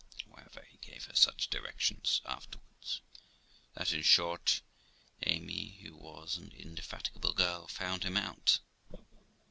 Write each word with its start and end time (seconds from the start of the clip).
However, 0.25 0.65
he 0.71 0.79
gave 0.79 1.05
her 1.05 1.15
such 1.15 1.51
directions 1.51 2.21
afterwards 2.25 3.01
that, 3.75 3.93
in 3.93 4.01
short, 4.01 4.61
Amy, 5.27 5.77
who 5.83 5.95
was 5.95 6.37
an 6.37 6.51
indefatigable 6.55 7.33
girl, 7.33 7.67
found 7.67 8.01
him 8.03 8.17
out. 8.17 8.57